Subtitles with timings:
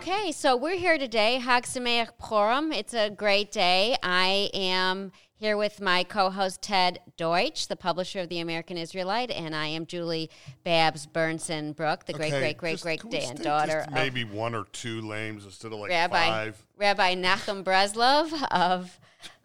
[0.00, 2.72] Okay, so we're here today, Hag Sameach Purim.
[2.72, 3.96] It's a great day.
[4.02, 9.54] I am here with my co-host Ted Deutsch, the publisher of the American Israelite, and
[9.54, 10.30] I am Julie
[10.64, 15.02] Babs Bernson Brook, the great, great, great, great stick granddaughter of maybe one or two
[15.02, 16.66] names instead of like Rabbi five.
[16.78, 18.98] Rabbi Nachum Breslov of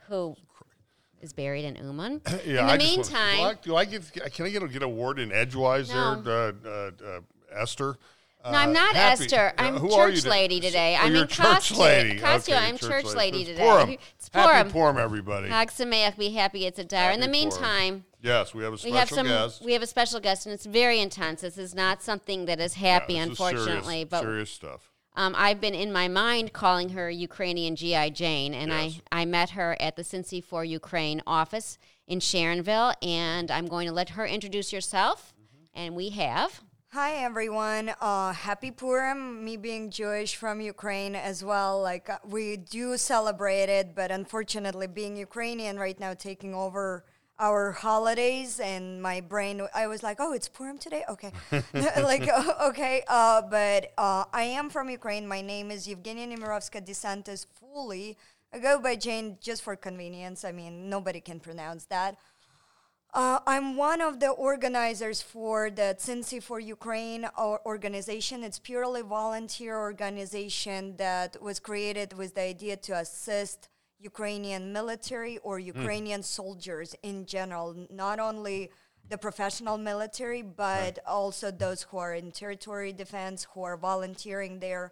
[0.07, 0.37] who
[1.21, 2.21] is buried in Uman.
[2.45, 4.33] Yeah, in the I just want- meantime, do I, do I get?
[4.33, 6.21] Can I get a, get a word in edgewise No.
[6.21, 7.19] there, uh, uh, uh,
[7.53, 7.97] Esther?
[8.45, 9.53] No, I'm Uh, not happy- Esther.
[9.57, 10.95] uh, I'm who church lady today.
[10.99, 11.77] Oh, I'm in church costume.
[11.79, 12.19] lady.
[12.19, 12.55] Costume.
[12.55, 13.61] Okay, I'm church lady It's today.
[13.63, 13.89] Purim.
[13.91, 14.71] It's Happy Purim.
[14.71, 15.49] Purim, everybody.
[15.49, 17.11] Hag Sameach, be happy it's a dar.
[17.11, 17.31] In the Purim.
[17.31, 19.27] meantime, Yes, we have a we special have some.
[19.27, 19.61] guest.
[19.63, 21.41] We have a special guest, and it's very intense.
[21.41, 24.03] This is not something that is happy, Yeah, is serious- unfortunately.
[24.03, 24.91] but serious stuff.
[25.15, 28.99] um, I've been in my mind calling her Ukrainian GI Jane, and Yes.
[29.11, 31.77] I I met her at the Cincy for Ukraine office
[32.07, 35.65] in Sharonville, and I'm going to let her introduce herself, Mm-hmm.
[35.81, 36.61] and we have.
[36.95, 37.91] Hi everyone.
[37.99, 39.43] Uh, happy Purim.
[39.43, 41.81] Me being Jewish from Ukraine as well.
[41.81, 47.03] Like uh, we do celebrate it, but unfortunately, being Ukrainian right now, taking over
[47.37, 51.03] our holidays, and my brain, I was like, oh, it's Purim today.
[51.09, 51.33] Okay,
[51.73, 52.29] like
[52.69, 53.03] okay.
[53.09, 55.27] Uh, but uh, I am from Ukraine.
[55.27, 57.45] My name is Evgenia Nemirovska DeSantis.
[57.59, 58.17] Fully,
[58.53, 60.45] I go by Jane just for convenience.
[60.45, 62.15] I mean, nobody can pronounce that.
[63.15, 67.25] Uh, I'm one of the organizers for the Cincy for Ukraine
[67.65, 68.43] organization.
[68.43, 75.59] It's purely volunteer organization that was created with the idea to assist Ukrainian military or
[75.59, 78.69] Ukrainian soldiers in general, not only
[79.07, 84.91] the professional military, but also those who are in territory defense, who are volunteering there,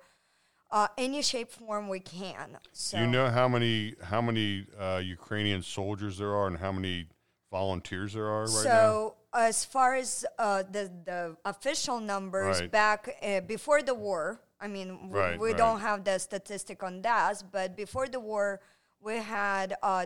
[0.71, 2.57] uh, any shape form we can.
[2.71, 7.07] So you know how many how many uh, Ukrainian soldiers there are and how many
[7.53, 8.87] volunteers there are right now?
[8.87, 9.15] so
[9.49, 10.09] as far as
[10.45, 11.19] uh, the the
[11.53, 12.71] official numbers Right.
[12.81, 14.23] back uh, before the war,
[14.65, 15.57] I mean, we, Right, we right.
[15.63, 18.59] don't have the statistic on that, but before the war,
[19.07, 20.05] we had uh,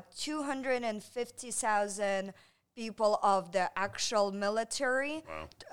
[1.11, 2.33] 250,000
[2.75, 5.23] people of the actual military,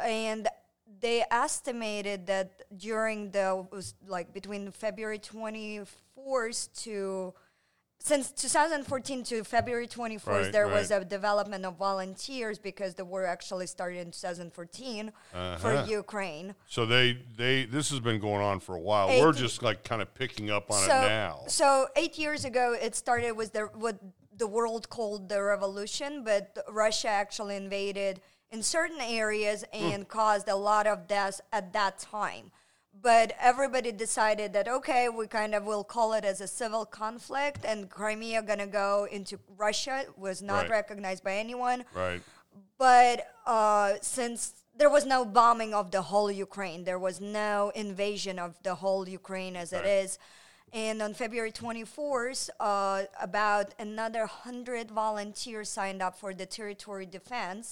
[0.00, 0.42] and
[1.00, 2.48] they estimated that
[2.88, 7.34] during the was like between February 24th to
[8.04, 13.24] since 2014 to February 24th, Right, there was a development of volunteers because the war
[13.24, 15.56] actually started in 2014 Uh-huh.
[15.56, 16.54] for Ukraine.
[16.66, 19.08] So they they this has been going on for a while.
[19.08, 21.44] Eight- We're just like kind of picking up on so, it now.
[21.48, 23.96] so eight years ago, it started with the what
[24.36, 29.84] the world called the revolution, but Russia actually invaded in certain areas Hmm.
[29.92, 32.52] and caused a lot of deaths at that time.
[33.04, 37.60] But everybody decided that okay, we kind of will call it as a civil conflict,
[37.70, 39.34] and Crimea gonna go into
[39.64, 40.70] Russia was not Right.
[40.80, 42.22] recognized by anyone right.
[42.78, 43.16] but
[43.46, 44.38] uh, since
[44.80, 49.04] there was no bombing of the whole Ukraine, there was no invasion of the whole
[49.20, 50.02] Ukraine as it Right.
[50.04, 50.18] is.
[50.72, 57.66] And on February 24th, uh, about another 100 volunteers signed up for the territory defense,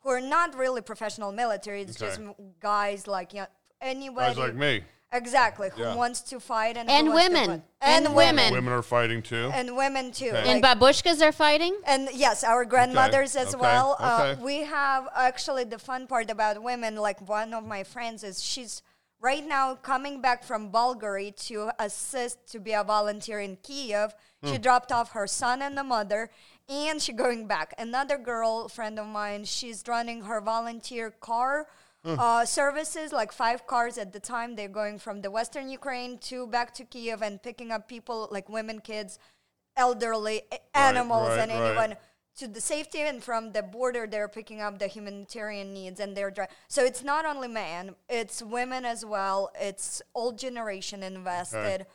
[0.00, 1.82] who are not really professional military.
[1.82, 2.28] It's just Okay.
[2.38, 3.46] m- guys like you know,
[3.80, 4.26] anybody.
[4.34, 4.82] Guys like me.
[5.12, 5.96] Exactly, who Yeah.
[5.96, 7.46] wants to fight and, And wants to women.
[7.50, 7.62] fight.
[7.80, 8.36] And And, women.
[8.36, 8.52] women.
[8.54, 9.50] Women are fighting too.
[9.52, 10.28] And women too.
[10.28, 10.48] Okay.
[10.48, 11.74] And like- babushkas are fighting.
[11.84, 13.96] and yes, our grandmothers as okay, well.
[13.98, 14.42] Uh, okay.
[14.42, 16.94] we have actually the fun part about women.
[16.94, 18.82] Like one of my friends is she's
[19.20, 24.14] right now coming back from Bulgaria to assist to be a volunteer in Kiev.
[24.44, 24.62] She Hmm.
[24.62, 26.30] dropped off her son and the mother,
[26.68, 27.74] and she going back.
[27.76, 31.66] Another girl friend of mine, she's running her volunteer car.
[32.04, 32.16] Hmm.
[32.18, 34.56] Uh, services like five cars at the time.
[34.56, 38.48] They're going from the western Ukraine to back to Kiev and picking up people like
[38.48, 39.18] women, kids,
[39.76, 41.66] elderly, a- animals, right, and right.
[41.68, 41.96] anyone
[42.36, 46.30] to the safety and from the border they're picking up the humanitarian needs and they're
[46.30, 51.86] dri- so it's not only men it's women as well it's old generation invested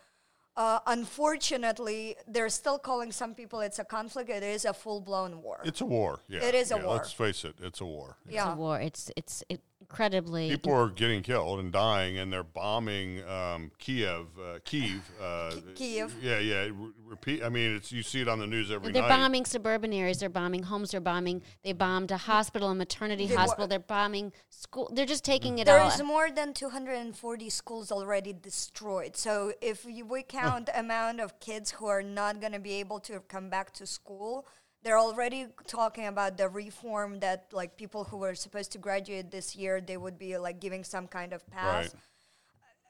[0.57, 5.61] uh, unfortunately they're still calling some people it's a conflict it is a full-blown war
[5.63, 6.19] It's a war.
[6.27, 6.43] Yeah.
[6.43, 6.95] It is a war.
[6.95, 7.55] Let's face it.
[7.61, 8.17] It's a war.
[8.25, 8.79] It's yeah a war.
[8.79, 9.43] It's it's
[9.81, 10.49] incredibly.
[10.49, 14.27] People are getting killed and dying, and they're bombing um, Kiev.
[14.39, 15.01] Uh, Kiev.
[15.21, 16.13] Uh, Kiev.
[16.21, 16.63] Yeah, yeah.
[16.63, 17.43] Re- repeat.
[17.43, 19.09] I mean, it's you see it on the news every They're night.
[19.09, 20.19] bombing suburban areas.
[20.19, 20.91] They're bombing homes.
[20.91, 21.41] They're bombing.
[21.63, 23.67] They bombed a hospital, a maternity They wa- hospital.
[23.67, 24.89] They're bombing school.
[24.93, 25.89] They're just taking it There all.
[25.89, 29.15] is more than 240 schools already destroyed.
[29.15, 32.99] So if you, we count amount of kids who are not going to be able
[33.01, 34.45] to come back to school,
[34.85, 39.55] they're already talking about the reform that like people who were supposed to graduate this
[39.55, 41.85] year, they would be like giving some kind of pass.
[41.85, 41.93] Right.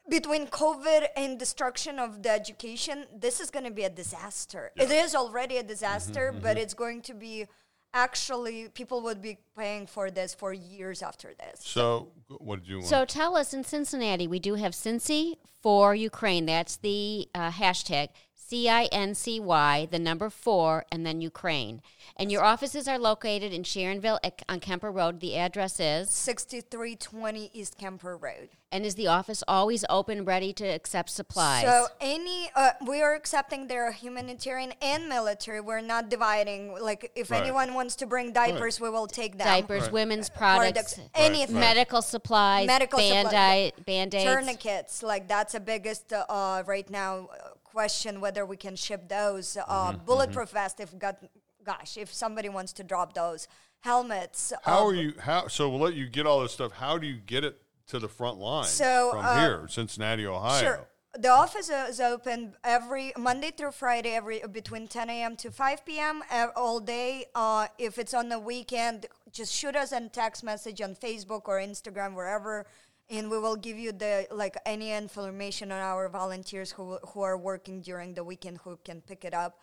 [0.08, 4.70] Between COVID and destruction of the education, this is going to be a disaster.
[4.76, 7.46] It is already a disaster, but it's going to be
[7.94, 11.60] actually people would be paying for this for years after this.
[11.64, 12.88] So, what did you want?
[12.88, 16.44] So tell us in Cincinnati, we do have Cincy for Ukraine.
[16.44, 18.10] That's the uh, hashtag
[18.48, 21.82] C I N C Y, the number four, and then Ukraine.
[22.16, 25.18] And your offices are located in Sharonville at, on Kemper Road.
[25.18, 26.10] The address is.
[26.10, 28.50] 6320 East Kemper Road.
[28.70, 31.64] And is the office always open, ready to accept supplies?
[31.64, 35.60] So any, uh, we are accepting their humanitarian and military.
[35.60, 36.72] We're not dividing.
[36.80, 37.42] Like if Right.
[37.42, 39.46] anyone wants to bring diapers, we will take them.
[39.46, 39.92] Diapers, Right.
[39.92, 41.58] women's products, Products, anything.
[41.58, 44.24] medical supplies, Medical band supply- band-aids.
[44.24, 49.58] Tourniquets, like that's the biggest uh, right now uh, question whether we can ship those.
[49.58, 50.80] Uh, Mm-hmm, bulletproof vests?
[50.80, 51.16] if got,
[51.62, 53.48] gosh, if somebody wants to drop those
[53.80, 54.54] helmets.
[54.64, 55.12] how uh, are you?
[55.20, 55.68] How so?
[55.68, 56.72] We'll let you get all this stuff.
[56.72, 60.62] How do you get it to the front line So, from uh, here, Cincinnati, Ohio?
[60.62, 60.86] Sure.
[61.18, 65.36] The office is open every Monday through Friday, every between 10 a.m.
[65.36, 66.22] to 5 p.m.
[66.54, 67.26] all day.
[67.34, 71.58] Uh, if it's on the weekend, just shoot us a text message on Facebook or
[71.58, 72.66] Instagram, wherever,
[73.08, 77.38] and we will give you the like any information on our volunteers who who are
[77.38, 79.58] working during the weekend who can pick it up.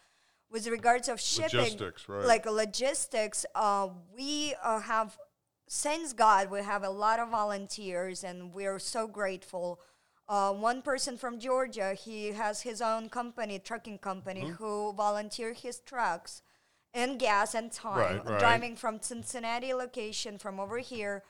[0.52, 2.26] With regards of shipping, Logistics, right.
[2.28, 5.18] like logistics, uh, we uh, have,
[5.68, 9.80] since God, we have a lot of volunteers, and we are so grateful.
[10.30, 14.54] Uh, one person from Georgia, he has his own company, trucking company, Mm-hmm.
[14.64, 16.44] who volunteer his trucks
[16.94, 18.40] and gas and time, Right, right.
[18.40, 21.24] driving from Cincinnati location from over here,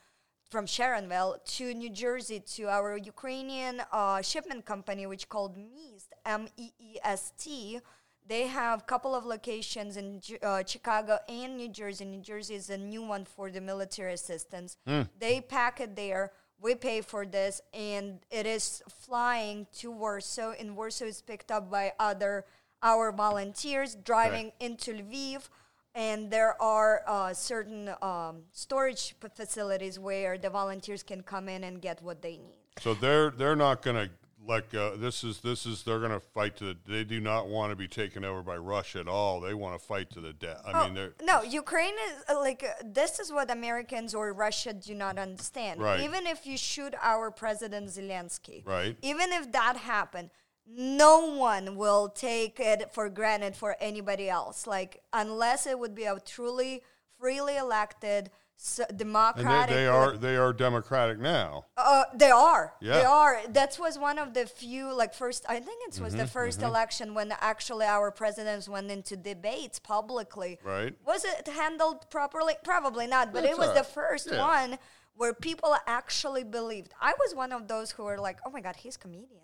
[0.53, 6.47] from Sharonville to New Jersey to our Ukrainian uh, shipment company, which called Meest, M
[6.57, 7.79] E E S T.
[8.27, 12.05] They have a couple of locations in uh, Chicago and New Jersey.
[12.05, 14.77] New Jersey is a new one for the military assistance.
[15.19, 16.31] They pack it there.
[16.61, 20.51] We pay for this, and it is flying to Warsaw.
[20.59, 22.45] And Warsaw is picked up by other
[22.83, 25.49] our volunteers driving into Lviv.
[25.95, 31.63] And there are uh, certain um, storage p- facilities where the volunteers can come in
[31.63, 32.57] and get what they need.
[32.79, 34.09] So they're they're not going to
[34.47, 34.95] let go.
[34.95, 36.65] This is this is they're going to fight to.
[36.65, 39.39] The, they do not want to be taken over by Russia at all.
[39.39, 40.61] They want to fight to the death.
[40.65, 44.73] I mean, they're No, Ukraine is uh, like uh, this is what Americans or Russia
[44.73, 45.81] do not understand.
[45.81, 46.01] Right.
[46.01, 48.97] Even if you shoot our president Zelensky, Right.
[49.01, 50.29] Even if that happened,
[50.67, 54.65] no one will take it for granted for anybody else.
[54.67, 56.83] Like unless it would be a truly
[57.19, 59.69] freely elected s- and democratic.
[59.69, 61.65] they, they are they are democratic now.
[61.77, 62.73] Uh, they are.
[62.81, 62.93] Yeah.
[62.99, 63.41] They are.
[63.49, 66.63] That was one of the few, like, first, I think it was Mm-hmm, the 1st
[66.63, 70.59] election when actually our presidents went into debates publicly.
[70.63, 70.93] Right.
[71.05, 72.53] Was it handled properly?
[72.63, 74.39] Probably not, but That's it was all the first Yeah.
[74.45, 74.77] one
[75.15, 76.93] where people actually believed.
[76.99, 79.41] I was one of those who were like, oh my God, he's comedian.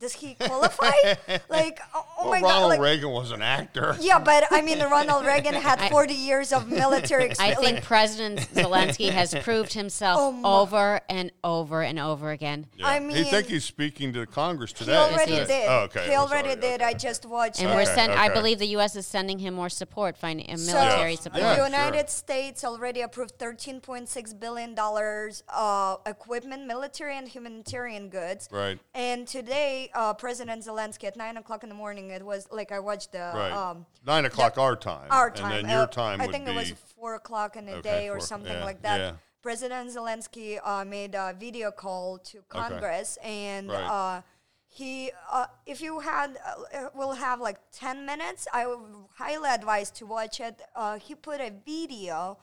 [0.00, 0.90] Does he qualify?
[1.50, 2.66] like, oh, oh well, my Ronald God.
[2.68, 3.96] Like, Reagan was an actor.
[4.00, 7.60] yeah, but I mean, Ronald Reagan had 40 years of military I experience.
[7.60, 12.66] think President Zelensky has proved himself Oh over and over and over again.
[12.76, 12.88] Yeah.
[12.88, 14.92] I mean, he think he's speaking to Congress today.
[14.92, 15.68] He already Yes, did.
[15.68, 16.08] Oh, okay.
[16.08, 16.60] He already sorry.
[16.60, 16.80] did.
[16.80, 16.90] Okay.
[16.90, 17.60] I just watched.
[17.60, 17.74] And it.
[17.74, 18.96] we're Okay, I believe the U.S.
[18.96, 21.42] is sending him more support, fin- uh, So, military support.
[21.42, 21.66] Yeah, the sure.
[21.66, 28.48] United States already approved 13.6 billion dollars uh, equipment, military and humanitarian goods.
[28.50, 28.78] Right.
[28.94, 32.78] And today, uh, President Zelensky at nine o'clock in the morning, it was like I
[32.80, 33.52] watched the Right.
[33.52, 35.08] um, Nine o'clock our time.
[35.10, 35.52] our time.
[35.52, 38.08] And then your uh, time I think it was four o'clock in the Okay, day
[38.08, 38.98] or four- something yeah, like that.
[39.00, 39.12] yeah.
[39.42, 43.84] President Zelensky uh, made a video call to Congress, and Right.
[44.18, 44.22] uh,
[44.68, 48.46] he, uh, if you had, uh, will have like ten minutes.
[48.52, 48.80] I would
[49.16, 50.60] highly advise to watch it.
[50.76, 52.38] Uh, he put a video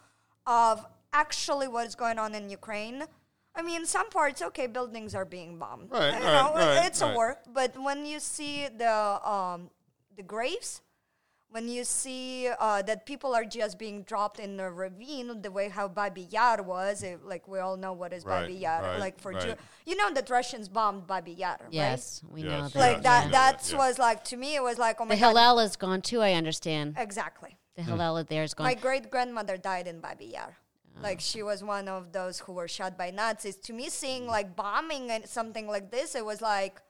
[0.46, 3.06] of actually what is going on in Ukraine.
[3.58, 5.90] I mean, some parts, okay, buildings are being bombed.
[5.92, 7.12] Right, You right, know, right, it's right.
[7.12, 7.38] a war.
[7.52, 8.94] But when you see the
[9.28, 9.72] um,
[10.16, 10.82] the graves,
[11.50, 15.70] when you see uh, that people are just being dropped in a ravine, the way
[15.70, 19.00] how Babi Yar was, eh, like we all know what is Right, Babi Yar, right,
[19.00, 19.60] like for Jew- right.
[19.86, 22.76] you know that Russians bombed Babi Yar, Yes, we know that.
[22.76, 23.24] Like Yeah, that.
[23.26, 23.78] yeah, That yeah.
[23.78, 26.22] was like to me, it was like oh my The god, Hillel is gone too,
[26.22, 26.96] I understand.
[26.98, 27.58] exactly.
[27.76, 28.66] The Hillel there is gone.
[28.66, 30.58] My great grandmother died in Babi Yar.
[31.02, 33.56] Like she was one of those who were shot by Nazis.
[33.58, 36.82] To me, seeing like bombing and something like this, it was like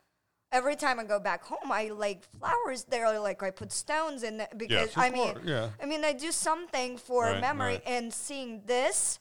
[0.52, 3.20] every time I go back home, I like flowers there.
[3.20, 5.70] Like I put stones in it because of I mean, course, yeah.
[5.82, 7.74] I mean, I do something for Right, memory.
[7.74, 7.84] right.
[7.86, 9.20] And seeing this,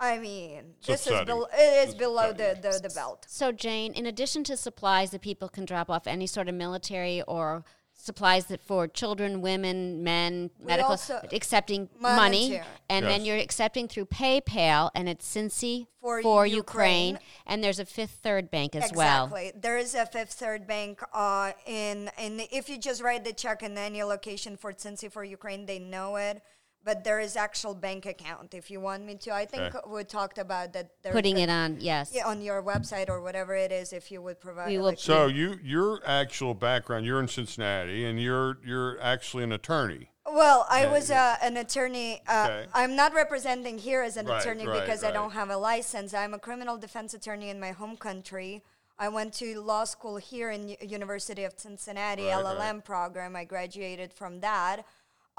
[0.00, 1.26] I mean, It's this is upsetting.
[1.26, 2.82] bel- it is It's below the, upsetting.
[2.82, 3.26] the the belt.
[3.28, 7.22] So, Jane, in addition to supplies that people can drop off, any sort of military
[7.22, 7.64] or
[8.00, 12.66] supplies that for children, women, men, medical, also- accepting money, Monetary.
[12.88, 17.14] and then you're accepting through PayPal, and it's Cincy For for, Ukraine.
[17.14, 17.18] Ukraine.
[17.46, 19.24] and there's a Fifth Third Bank as well.
[19.24, 19.52] Exactly.
[19.60, 23.62] There is a Fifth Third Bank uh, in, in if you just write the check
[23.62, 26.40] in any location for Cincy for Ukraine, they know it.
[26.84, 29.34] But there is actual bank account if you want me to.
[29.34, 29.78] I think Okay.
[29.86, 30.90] we talked about that.
[31.02, 32.10] there- Putting it on, yes.
[32.14, 34.68] yeah, on your website or whatever it is, if you would provide.
[34.68, 39.52] We will So you your actual background, you're in Cincinnati, and you're you're actually an
[39.52, 40.10] attorney.
[40.30, 41.36] Well, I Yeah, was yeah.
[41.40, 42.22] uh, an attorney.
[42.26, 42.66] Uh, Okay.
[42.74, 46.12] I'm not representing here as an Right, attorney right, because I don't have a license.
[46.12, 48.62] I'm a criminal defense attorney in my home country.
[48.98, 52.84] I went to law school here in U- University of Cincinnati Right, LLM right.
[52.84, 53.36] program.
[53.36, 54.84] I graduated from that.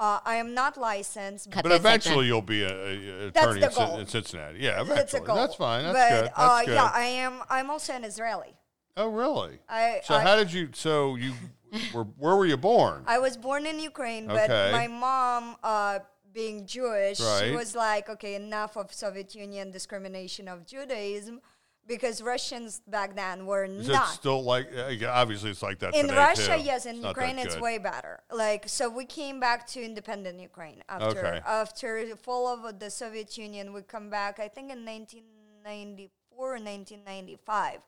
[0.00, 1.50] Uh, I am not licensed.
[1.50, 2.26] Cut But that eventually segment.
[2.28, 3.98] you'll be a, a, a That's attorney the in, Cin- goal.
[3.98, 4.58] in Cincinnati.
[4.60, 5.26] Yeah, It's a eventually.
[5.26, 5.36] goal.
[5.36, 5.82] That's fine.
[5.84, 6.24] That's but, good.
[6.24, 6.74] That's uh, good.
[6.74, 7.34] Yeah, I am.
[7.50, 8.54] I'm also an Israeli.
[8.96, 9.58] oh, really?
[9.68, 10.70] I, So I, how did you?
[10.72, 11.34] So you
[11.94, 13.04] were where were you born?
[13.06, 15.98] I was born in Ukraine, but my mom, uh,
[16.32, 21.40] being Jewish, she was like, okay, enough of Soviet Union discrimination of Judaism,
[21.86, 24.08] because Russians back then were Is not.
[24.10, 24.68] it still like?
[24.76, 26.62] uh, Obviously, it's like that in Russia, too.
[26.62, 26.86] yes.
[26.86, 28.20] In It's Ukraine, it's way better.
[28.32, 31.40] Like, so we came back to independent Ukraine after Okay.
[31.44, 33.72] after the fall of the Soviet Union.
[33.72, 37.80] We come back, I think, in 1994 or 1995.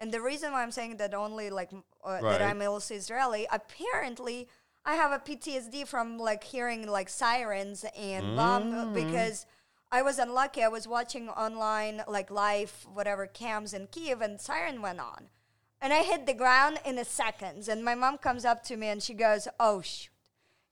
[0.00, 2.22] And the reason why I'm saying that only like uh, Right.
[2.22, 4.48] that I'm also Israeli, apparently
[4.84, 8.94] I have a PTSD from like hearing like sirens and bomb Mm.
[8.94, 9.46] because
[9.90, 10.62] I was unlucky.
[10.62, 15.28] I was watching online like live whatever cams in Kiev and siren went on.
[15.80, 17.68] And I hit the ground in a seconds.
[17.68, 20.10] And my mom comes up to me and she goes, "Oh shoot."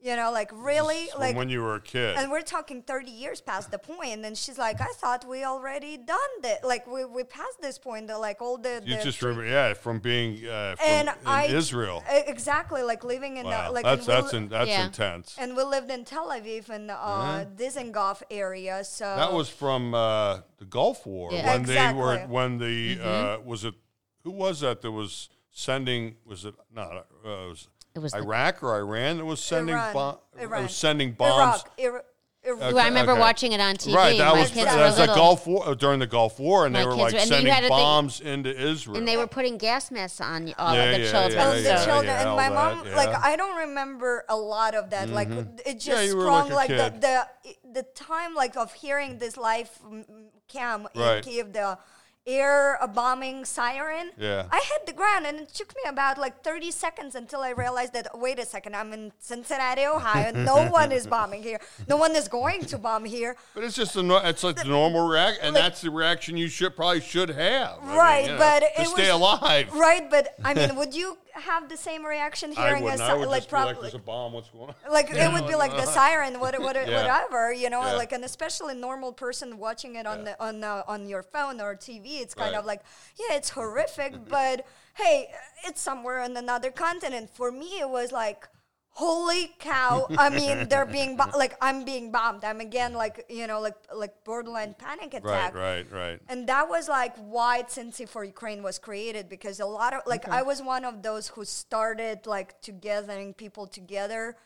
[0.04, 2.16] You know, like really From like when you were a kid.
[2.18, 5.96] and we're talking 30 years past the point and she's like i thought we already
[5.96, 9.23] done that like we, we passed this point that like all the, you the just
[9.23, 12.04] remember, yeah, from being uh, from and in I Israel.
[12.11, 14.84] exactly like living in Wow, the, like that's that's li- in, that's Yeah.
[14.84, 15.37] intense.
[15.38, 20.40] and we lived in Tel Aviv in uh, Dizengoff area so That was from uh,
[20.58, 21.46] the Gulf War Yeah.
[21.50, 23.40] when they were when the Mm-hmm.
[23.42, 23.75] uh, was it
[24.23, 28.18] who was that that was sending was it not uh, it was, It was the-
[28.18, 30.62] Iraq or Iran that was sending Iran, bomb Iran.
[30.64, 32.04] was sending bombs Iraq, Ir-
[32.46, 33.20] Ir- Ooh, I remember okay.
[33.20, 33.94] watching it on TV.
[33.94, 35.06] right that My was kids that were was the.
[35.06, 37.60] Gulf War uh, during the Gulf War and My they were like were- sending had
[37.62, 40.92] to think- bombs into Israel And they were putting gas masks on all Yeah, of
[40.96, 41.32] the yeah, children.
[41.38, 42.96] yeah, and so the children yeah, and all my that, mom yeah.
[42.96, 47.00] like i don't remember a lot of that like it just Yeah, sprung like like,
[47.00, 47.26] the,
[47.72, 50.04] the the time like of hearing this live mm,
[50.48, 51.16] cam Right.
[51.18, 51.78] in kiev the
[52.26, 54.11] air bombing siren.
[54.19, 54.47] Yeah.
[54.50, 57.93] i hit the ground and it took me about like 30 seconds until i realized
[57.93, 60.33] that wait a second i'm in cincinnati ohio.
[60.45, 61.61] No one is bombing here.
[61.88, 63.37] No one is going to bomb here.
[63.54, 66.37] But it's just a no, it's like the normal reaction and like- that's the reaction
[66.37, 67.78] you should probably should have.
[67.83, 69.73] I mean, Right, you know, but to stay was- alive.
[69.75, 73.29] Right but i mean would you have the same reaction hearing wouldn't a I would
[73.29, 75.73] like just be like there's a bomb what's going on like it would be like
[75.73, 77.03] the siren what, what, Yeah.
[77.03, 77.95] whatever you know Yeah.
[77.95, 80.25] like an especially normal person watching it on Yeah.
[80.38, 82.59] the on uh, on your phone or tv it's kind Right.
[82.61, 82.83] of like
[83.19, 85.31] yeah it's horrific but hey
[85.64, 88.49] it's somewhere on another continent for me it was like
[88.94, 90.06] holy cow.
[90.16, 92.44] I mean they're being bo- like i'm being bombed.
[92.44, 95.54] I'm again like you know like like borderline panic attack.
[95.54, 95.92] right right.
[95.92, 100.02] Right and that was like why Cincy for Ukraine was created because a lot of
[100.06, 104.36] like I was one of those who started like to gathering people together.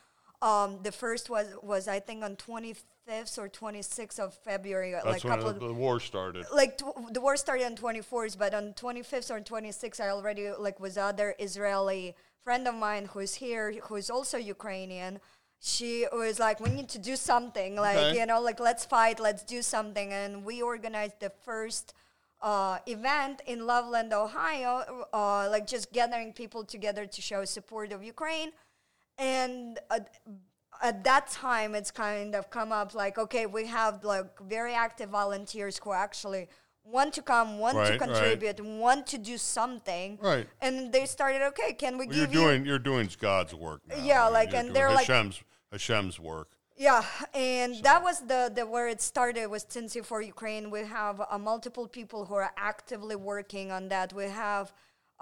[0.41, 2.37] Um, the first was was I think on
[3.09, 6.79] 25th or 26th of February, that's like when couple the, of the war started like
[6.79, 10.97] tw- the war started on 24th, but on 25th or 26th, I already like was
[10.99, 15.21] other Israeli friend of mine who's here, who's also Ukrainian.
[15.61, 17.75] She was like, "We need to do something.
[17.77, 18.19] Like Okay.
[18.21, 21.95] you know, like let's fight, let's do something." And we organized the first
[22.41, 28.05] uh, event in Loveland, Ohio, uh, like just gathering people together to show support of
[28.05, 28.53] Ukraine.
[29.19, 30.15] And at,
[30.83, 35.11] at that time, it's kind of come up like, okay, we have like very active
[35.11, 36.49] volunteers who actually
[36.85, 38.01] want to come, want Right, to right.
[38.01, 40.19] contribute, want to do something.
[40.23, 40.47] Right.
[40.61, 43.97] And they started, okay, can we Well, you're you doing you're doing God's work now.
[44.03, 45.43] Yeah, I like, you're and they're like- Hashem's
[45.73, 47.05] Hashem's work Yeah,
[47.35, 50.71] and that was the, the where it started was Cincy for Ukraine.
[50.71, 54.13] We have uh, multiple people who are actively working on that.
[54.13, 54.73] We have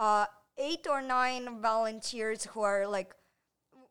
[0.06, 0.26] uh,
[0.58, 3.10] eight or nine volunteers who are like,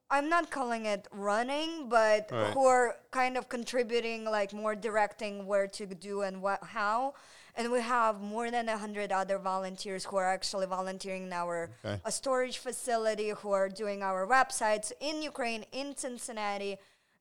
[0.09, 2.53] I'm not calling it running, but Right.
[2.53, 7.15] who are kind of contributing, like more directing where to do and what how.
[7.57, 11.71] And we have more than a hundred other volunteers who are actually volunteering in our
[11.83, 12.01] Okay.
[12.05, 16.77] a storage facility, who are doing our websites in Ukraine, in Cincinnati,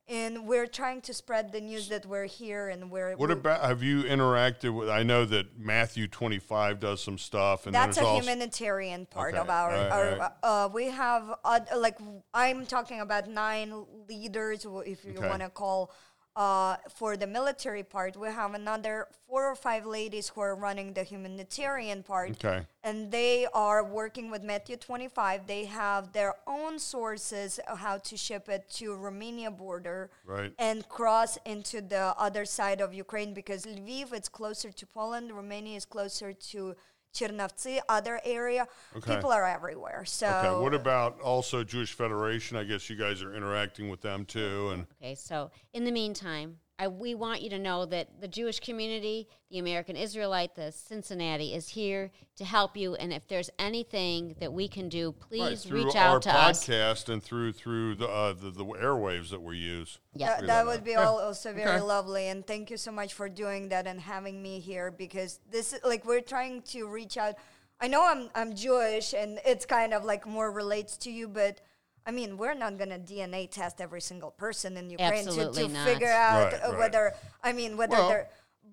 [0.09, 3.17] and we're trying to spread the news that we're here and we're.
[3.17, 4.89] What we- about have you interacted with?
[4.89, 9.41] I know that Matthew twenty five does some stuff, and That's a humanitarian part Okay,
[9.41, 9.71] of our.
[9.71, 10.31] right, our right.
[10.43, 11.97] Uh, we have uh, like
[12.35, 15.29] I'm talking about nine leaders, if you Okay.
[15.29, 15.91] want to call
[16.37, 20.93] uh, for the military part, we have another four or five ladies who are running
[20.93, 22.31] the humanitarian part.
[22.33, 22.67] Okay.
[22.83, 25.47] And they are working with Matthew 25.
[25.47, 30.53] They have their own sources of how to ship it to Romania border Right.
[30.59, 35.77] and cross into the other side of Ukraine because Lviv is closer to Poland, Romania
[35.77, 36.75] is closer to
[37.15, 38.67] Chernivtsi, other area.
[38.97, 39.15] Okay.
[39.15, 40.05] People are everywhere.
[40.05, 40.63] So Okay.
[40.63, 42.57] What about also Jewish Federation?
[42.57, 46.59] I guess you guys are interacting with them too, and Okay, so in the meantime,
[46.79, 51.55] I, we want you to know that the Jewish community, the American Israelite, the Cincinnati
[51.55, 52.97] is here to help you.
[52.97, 56.65] And if there's anything that we can do, please through reach out to us.
[56.65, 59.99] Through our podcast and through through the, uh, the the airwaves that we use.
[60.15, 60.41] Yeah.
[60.41, 61.05] That, that would be Yeah.
[61.05, 61.81] all also very Okay.
[61.81, 65.73] lovely, and thank you so much for doing that and having me here because this
[65.75, 67.37] is like we're trying to reach out.
[67.81, 71.61] I know I'm I'm Jewish, and it's kind of like more relates to you, but
[72.07, 75.73] I mean we're not gonna DNA test every single person in Ukraine to, Absolutely to
[75.73, 75.87] not.
[75.89, 76.79] figure out Right, uh, right.
[76.79, 78.29] whether I mean whether Well- they're.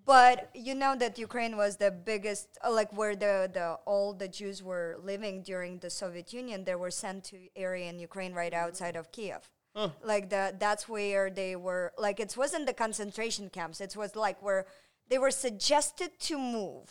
[0.06, 4.28] But you know that Ukraine was the biggest, uh, like where the, the all the
[4.28, 6.64] Jews were living during the Soviet Union.
[6.64, 9.42] They were sent to area in Ukraine right outside of Kiev
[10.04, 14.42] like the that's where they were like it wasn't the concentration camps it was like
[14.44, 14.66] where
[15.10, 16.90] they were suggested to move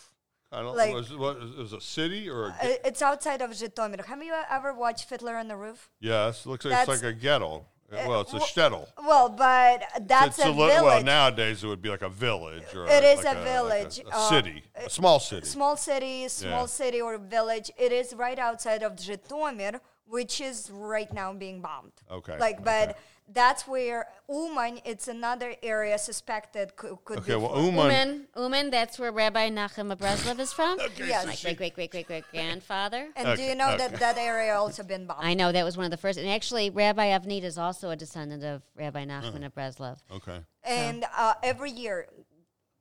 [0.52, 0.76] I don't.
[0.76, 2.48] Like- was, what, is it a city or a?
[2.50, 2.54] Uh,
[2.84, 4.04] it's outside of Zhytomyr.
[4.06, 5.88] Have you ever watched Fiddler on the Roof?
[6.00, 7.66] yes, looks like that's- it's like a ghetto.
[7.92, 8.86] well, it's a shtetl.
[9.04, 10.82] Well, but that's it's a, a li- village.
[10.84, 13.98] well nowadays it would be like a village or It is like a like village,
[13.98, 15.44] a, uh, city, a small city.
[15.46, 16.66] small city, small Yeah.
[16.66, 17.68] city or village.
[17.76, 21.90] It is right outside of Zhytomyr, which is right now being bombed.
[22.08, 22.98] Okay, Like, but okay.
[23.32, 24.80] That's where Uman.
[24.84, 27.38] It's another area suspected could, could okay, be.
[27.38, 27.84] well, Uman.
[27.84, 30.78] Uman, Uman, that's where Rabbi Nachum of Breslov is from.
[30.98, 31.44] Yes.
[31.44, 33.08] My great great great great great grandfather.
[33.16, 33.88] And do you know okay.
[33.88, 35.24] that that area also been bombed?
[35.24, 36.18] I know that was one of the first.
[36.18, 39.98] And actually, Rabbi Avnit is also a descendant of Rabbi Nachman of Breslov.
[40.12, 40.40] Okay.
[40.64, 42.06] And uh, every year,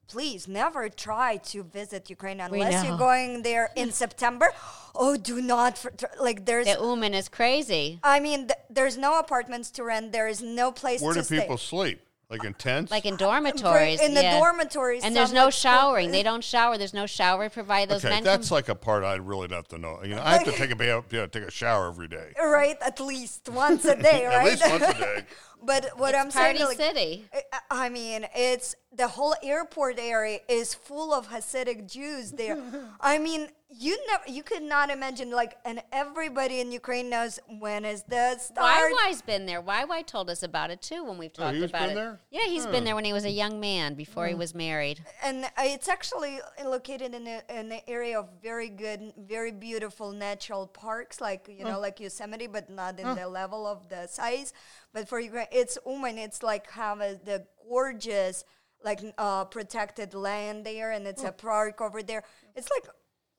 [0.10, 4.48] please never try to visit Ukraine unless you're going there in September.
[4.96, 6.66] Oh, do not for, like there's.
[6.66, 8.00] The Uman is crazy.
[8.04, 10.12] I mean, th- there's no apartments to rent.
[10.12, 11.40] There is no place Where to do stay.
[11.42, 12.02] people sleep?
[12.30, 12.92] Like in tents?
[12.92, 14.00] Like in dormitories.
[14.00, 14.38] in the yeah.
[14.38, 16.12] dormitories, And there's no like- showering.
[16.12, 16.78] They don't shower.
[16.78, 17.90] There's no shower provided.
[17.90, 20.00] Those okay, men that's come- like a part I'd really have to know.
[20.04, 22.34] You know, I have to take a bath, yeah, take a shower every day.
[22.40, 24.36] right at least once a day, right?
[24.36, 25.26] At least once a day.
[25.64, 27.26] but what I'm Party saying, like, City.
[27.52, 32.62] I- I mean, it's the whole airport area is full of Hasidic Jews there.
[33.02, 33.48] I mean,
[33.82, 38.38] you never, you could not imagine like, and everybody in Ukraine knows when is the
[38.38, 38.92] start.
[38.92, 39.62] YY's been there.
[39.62, 41.96] YY told us about it too when we've Oh, talked he's about been it.
[41.96, 42.20] there?
[42.30, 45.02] Yeah, he's been there when he was a young man before he was married.
[45.24, 50.12] and uh, it's actually located in, a, in an area of very good, very beautiful
[50.12, 54.52] natural parks, like you know, like Yosemite, but not in the level of the size.
[54.94, 56.18] But for Ukraine, it's Uman.
[56.18, 58.44] It's like have a, the gorgeous,
[58.84, 62.24] like uh, protected land there, and it's a park over there.
[62.56, 62.86] It's like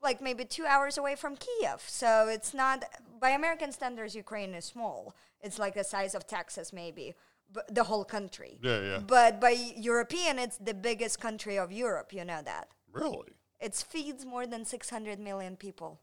[0.03, 1.83] like maybe two hours away from Kiev.
[1.87, 2.85] So it's not
[3.21, 5.15] by American standards, Ukraine is small.
[5.43, 7.15] It's like the size of Texas, maybe.
[7.53, 8.59] But the whole country.
[8.63, 8.99] Yeah, yeah.
[9.01, 12.13] But by European, it's the biggest country of Europe.
[12.13, 12.69] You know that.
[12.93, 13.33] Really?
[13.61, 16.01] It feeds more than 600 million people.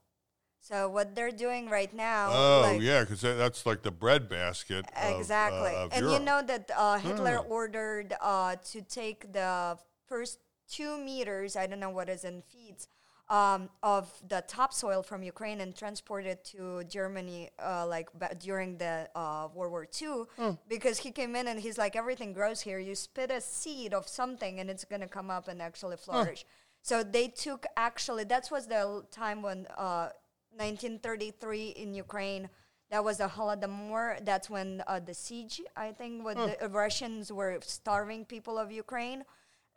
[0.59, 4.85] So what they're doing right now, Oh, like, yeah, because that's like the breadbasket.
[4.95, 5.73] of, exactly.
[5.73, 7.51] uh, of and you know that uh, Hitler Hmm.
[7.51, 12.87] ordered uh, to take the first two meters, I don't know what is in feet,
[13.29, 19.09] um, of the topsoil from Ukraine and transported to Germany, uh, like ba- during the
[19.15, 20.51] uh, World War II, Hmm.
[20.69, 22.79] because he came in and he's like, everything grows here.
[22.79, 26.45] You spit a seed of something and it's gonna come up and actually flourish.
[26.81, 30.09] So they took actually that was the time when uh,
[30.55, 32.49] 1933 in Ukraine.
[32.89, 34.23] That was the Holodomor.
[34.23, 39.23] That's when uh, the siege, I think, when the Russians were starving people of Ukraine.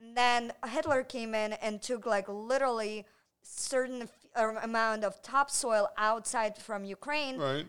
[0.01, 3.07] And then Hitler came in and took like literally
[3.43, 7.67] certain f- uh, amount of topsoil outside from Ukraine Right.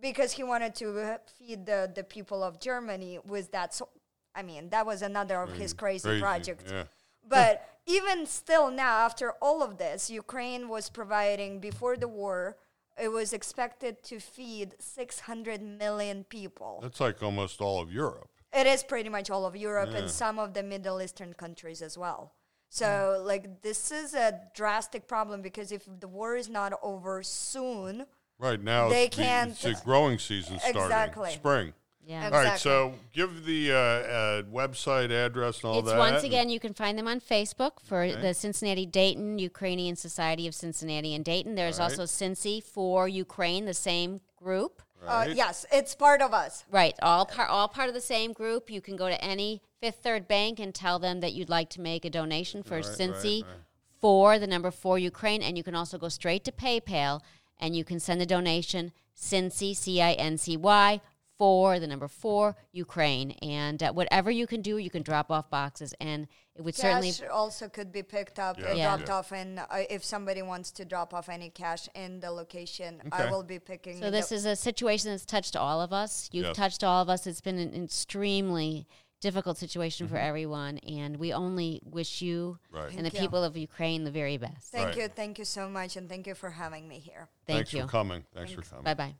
[0.00, 3.74] because he wanted to uh, feed the, the people of Germany with that.
[3.74, 3.88] So,
[4.34, 6.70] I mean, that was another of his crazy, Crazy, projects.
[6.70, 6.84] yeah.
[7.26, 12.56] But even still, now after all of this, Ukraine was providing before the war.
[13.00, 16.78] It was expected to feed 600 million people.
[16.82, 18.28] That's like almost all of Europe.
[18.52, 21.98] It is pretty much all of Europe and some of the Middle Eastern countries as
[21.98, 22.33] well.
[22.74, 28.06] So, like, this is a drastic problem because if the war is not over soon,
[28.40, 30.82] Right now, They it's, can't- it's the growing season starting.
[30.82, 31.30] Exactly.
[31.30, 31.72] Spring.
[32.04, 32.24] Yeah.
[32.26, 35.98] All right, so give the uh, uh, website address and all It's that.
[35.98, 40.54] once again, you can find them on Facebook for the Cincinnati Dayton Ukrainian Society of
[40.54, 41.54] Cincinnati and Dayton.
[41.54, 41.98] There's All right.
[41.98, 44.82] also Cincy for Ukraine, the same group.
[45.06, 46.64] Uh, yes, it's part of us.
[46.70, 48.70] Right, all part all part of the same group.
[48.70, 51.80] You can go to any Fifth Third Bank and tell them that you'd like to
[51.80, 53.52] make a donation for Right, right, Cincy right.
[54.00, 57.20] for the number four Ukraine, and you can also go straight to PayPal
[57.58, 61.00] and you can send a donation Cincy C I N C Y
[61.38, 65.50] for the number four Ukraine, and uh, whatever you can do, you can drop off
[65.50, 68.96] boxes, and it would certainly Cash also could be picked up Yeah, and Yeah.
[68.96, 73.02] dropped off, and uh, if somebody wants to drop off any cash in the location,
[73.10, 74.00] I will be picking.
[74.00, 76.28] So this the, is a situation that's touched all of us.
[76.32, 76.56] You've Yes.
[76.56, 77.26] touched all of us.
[77.26, 78.86] It's been an extremely
[79.20, 80.14] difficult situation Mm-hmm.
[80.14, 82.92] for everyone, and we only wish you Right.
[82.94, 83.18] and the you.
[83.18, 84.70] people of Ukraine the very best.
[84.70, 84.96] Thank Right.
[84.98, 87.28] you, thank you so much, and thank you for having me here.
[87.46, 87.82] Thank Thanks you.
[87.82, 88.24] for coming.
[88.34, 88.84] Thanks, for coming.
[88.84, 89.14] Bye bye.